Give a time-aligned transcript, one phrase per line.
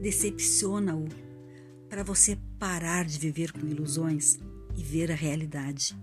[0.00, 1.08] decepciona-o
[1.88, 4.38] para você parar de viver com ilusões
[4.76, 5.96] e ver a realidade.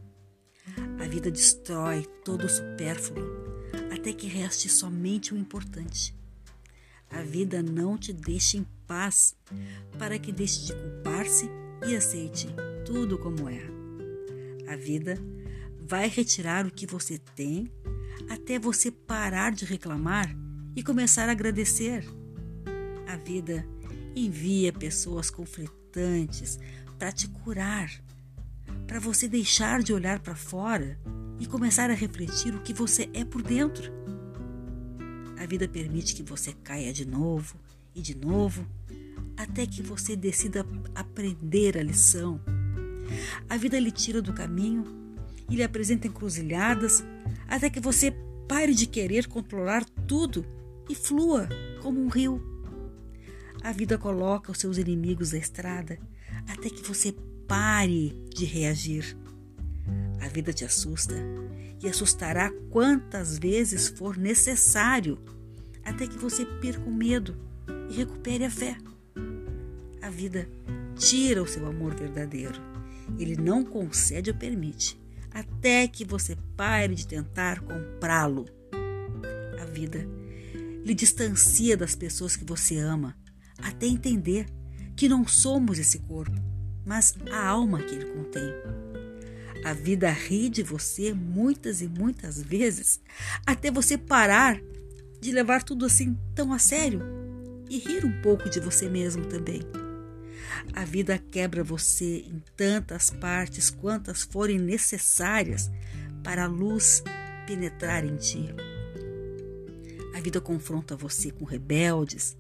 [1.00, 3.24] A vida destrói todo o supérfluo
[3.94, 6.16] até que reste somente o importante.
[7.10, 9.36] A vida não te deixa em paz
[9.98, 11.50] para que deixe de culpar-se
[11.88, 12.48] e aceite
[12.86, 13.62] tudo como é.
[14.68, 15.18] A vida
[15.80, 17.72] vai retirar o que você tem
[18.30, 20.36] até você parar de reclamar
[20.76, 22.06] e começar a agradecer.
[23.08, 23.66] A vida
[24.16, 26.60] envia pessoas conflitantes
[27.00, 27.90] para te curar,
[28.86, 31.00] para você deixar de olhar para fora
[31.40, 33.92] e começar a refletir o que você é por dentro.
[35.40, 37.56] A vida permite que você caia de novo
[37.96, 38.68] e de novo
[39.38, 40.66] até que você decida
[40.96, 42.42] aprender a lição.
[43.48, 44.84] A vida lhe tira do caminho
[45.50, 47.04] e lhe apresenta encruzilhadas
[47.48, 48.12] até que você
[48.48, 50.46] pare de querer controlar tudo
[50.90, 51.48] e flua
[51.82, 52.57] como um rio.
[53.68, 56.00] A vida coloca os seus inimigos à estrada
[56.48, 57.14] até que você
[57.46, 59.18] pare de reagir.
[60.22, 61.14] A vida te assusta
[61.84, 65.20] e assustará quantas vezes for necessário
[65.84, 67.36] até que você perca o medo
[67.90, 68.78] e recupere a fé.
[70.02, 70.48] A vida
[70.96, 72.62] tira o seu amor verdadeiro.
[73.20, 74.98] Ele não concede ou permite
[75.30, 78.46] até que você pare de tentar comprá-lo.
[79.62, 80.08] A vida
[80.86, 83.14] lhe distancia das pessoas que você ama,
[83.62, 84.48] até entender
[84.96, 86.36] que não somos esse corpo,
[86.86, 88.54] mas a alma que ele contém.
[89.64, 93.00] A vida ri de você muitas e muitas vezes,
[93.46, 94.60] até você parar
[95.20, 97.02] de levar tudo assim tão a sério
[97.70, 99.62] e rir um pouco de você mesmo também.
[100.74, 105.70] A vida quebra você em tantas partes quantas forem necessárias
[106.24, 107.04] para a luz
[107.46, 108.46] penetrar em ti.
[110.16, 112.36] A vida confronta você com rebeldes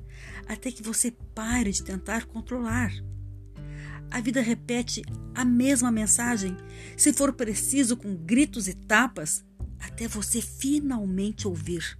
[0.47, 2.91] até que você pare de tentar controlar.
[4.09, 5.01] A vida repete
[5.35, 6.55] a mesma mensagem,
[6.95, 9.43] se for preciso, com gritos e tapas,
[9.79, 11.97] até você finalmente ouvir.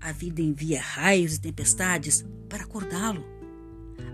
[0.00, 3.24] A vida envia raios e tempestades para acordá-lo.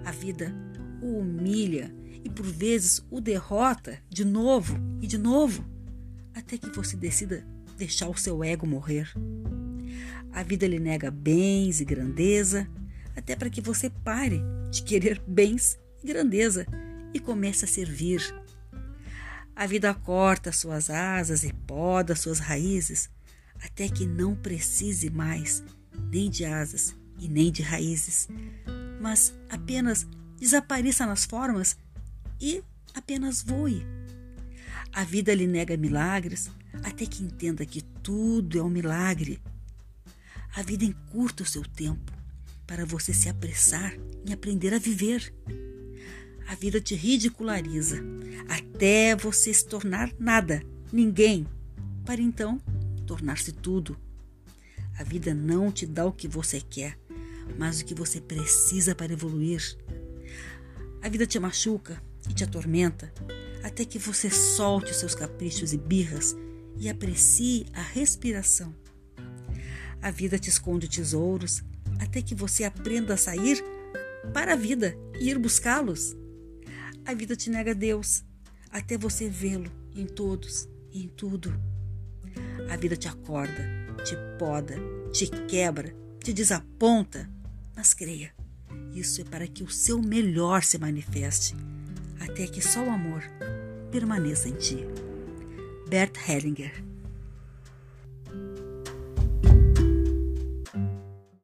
[0.05, 0.55] A vida
[1.03, 5.65] o humilha e por vezes o derrota de novo e de novo,
[6.35, 7.47] até que você decida
[7.77, 9.13] deixar o seu ego morrer.
[10.33, 12.69] A vida lhe nega bens e grandeza,
[13.17, 16.67] até para que você pare de querer bens e grandeza
[17.15, 18.23] e comece a servir.
[19.55, 23.09] A vida corta suas asas e poda suas raízes,
[23.65, 25.65] até que não precise mais
[26.13, 28.29] nem de asas e nem de raízes,
[29.01, 30.07] mas apenas
[30.39, 31.79] desapareça nas formas
[32.39, 32.63] e
[32.95, 33.85] apenas voe.
[34.93, 36.51] A vida lhe nega milagres
[36.85, 39.41] até que entenda que tudo é um milagre.
[40.55, 42.16] A vida encurta o seu tempo
[42.67, 43.97] para você se apressar
[44.27, 45.33] em aprender a viver.
[46.49, 48.03] A vida te ridiculariza
[48.49, 50.63] até você se tornar nada,
[50.93, 51.47] ninguém,
[52.05, 52.61] para então
[53.07, 53.97] tornar-se tudo.
[54.99, 56.99] A vida não te dá o que você quer,
[57.59, 59.77] mas o que você precisa para evoluir.
[61.03, 63.13] A vida te machuca e te atormenta
[63.63, 66.37] até que você solte os seus caprichos e birras
[66.79, 68.75] e aprecie a respiração.
[70.01, 71.63] A vida te esconde tesouros
[72.17, 73.63] até que você aprenda a sair
[74.33, 76.17] para a vida e ir buscá-los.
[77.05, 78.25] A vida te nega Deus
[78.71, 81.53] até você vê-lo em todos e em tudo.
[82.71, 83.69] A vida te acorda,
[84.03, 84.77] te poda,
[85.13, 85.95] te quebra,
[86.25, 87.31] te desaponta,
[87.77, 88.35] mas creia
[88.95, 91.55] isso é para que o seu melhor se manifeste,
[92.19, 93.23] até que só o amor
[93.93, 94.79] permaneça em ti.
[95.87, 96.83] Bert Hellinger